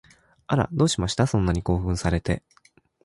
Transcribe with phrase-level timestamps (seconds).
[0.47, 1.27] あら、どうしました？
[1.27, 2.41] そんなに興奮されて